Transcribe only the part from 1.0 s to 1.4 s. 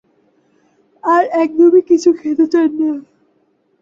আর